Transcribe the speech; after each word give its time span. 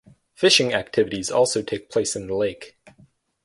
Fishing 0.33 0.73
activities 0.73 1.29
also 1.29 1.61
take 1.61 1.87
place 1.91 2.15
in 2.15 2.25
the 2.25 2.33
lake. 2.33 2.75